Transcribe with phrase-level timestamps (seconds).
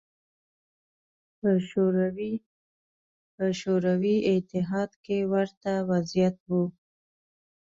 [3.37, 6.51] په شوروي اتحاد کې ورته وضعیت و